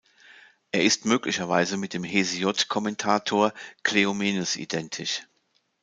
Er 0.71 0.83
ist 0.83 1.05
möglicherweise 1.05 1.77
mit 1.77 1.93
dem 1.93 2.03
Hesiod-Kommentator 2.03 3.53
Kleomenes 3.83 4.55
identisch. 4.55 5.27